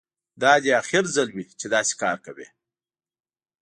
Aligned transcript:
دا 0.41 0.53
دې 0.63 0.71
اخر 0.81 1.03
ځل 1.15 1.29
وي 1.33 1.43
چې 1.59 1.65
داسې 1.75 1.93
کار 2.01 2.17
کوې 2.25 2.47